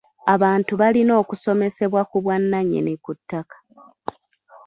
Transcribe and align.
Abantu 0.33 0.71
balina 0.81 1.13
okusomesebwa 1.21 2.01
ku 2.09 2.17
bwannannyini 2.23 2.93
ku 3.03 3.11
ttaka. 3.17 3.57